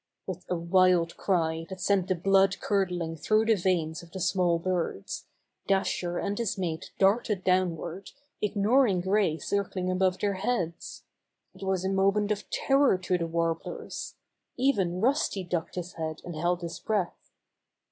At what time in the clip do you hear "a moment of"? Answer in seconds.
11.85-12.49